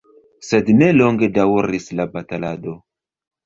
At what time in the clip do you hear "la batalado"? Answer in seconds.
2.01-2.79